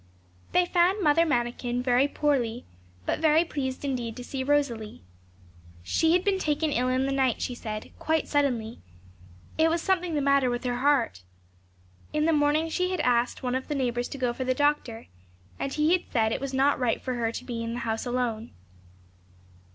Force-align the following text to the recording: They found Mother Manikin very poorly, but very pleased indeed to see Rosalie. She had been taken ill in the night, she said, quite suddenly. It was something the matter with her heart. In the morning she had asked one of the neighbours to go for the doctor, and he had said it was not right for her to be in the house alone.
They 0.51 0.65
found 0.65 1.03
Mother 1.03 1.27
Manikin 1.27 1.83
very 1.83 2.07
poorly, 2.07 2.65
but 3.05 3.19
very 3.19 3.45
pleased 3.45 3.85
indeed 3.85 4.17
to 4.17 4.23
see 4.23 4.43
Rosalie. 4.43 5.03
She 5.83 6.13
had 6.13 6.23
been 6.23 6.39
taken 6.39 6.71
ill 6.71 6.87
in 6.89 7.05
the 7.05 7.11
night, 7.11 7.39
she 7.39 7.53
said, 7.53 7.91
quite 7.99 8.27
suddenly. 8.27 8.79
It 9.59 9.69
was 9.69 9.79
something 9.79 10.15
the 10.15 10.19
matter 10.21 10.49
with 10.49 10.63
her 10.63 10.77
heart. 10.77 11.21
In 12.13 12.25
the 12.25 12.33
morning 12.33 12.67
she 12.67 12.89
had 12.89 12.99
asked 13.01 13.43
one 13.43 13.53
of 13.53 13.67
the 13.67 13.75
neighbours 13.75 14.07
to 14.07 14.17
go 14.17 14.33
for 14.33 14.43
the 14.43 14.55
doctor, 14.55 15.05
and 15.59 15.71
he 15.71 15.91
had 15.91 16.05
said 16.11 16.31
it 16.31 16.41
was 16.41 16.51
not 16.51 16.79
right 16.79 16.99
for 16.99 17.13
her 17.13 17.31
to 17.33 17.45
be 17.45 17.61
in 17.63 17.73
the 17.73 17.79
house 17.81 18.07
alone. 18.07 18.53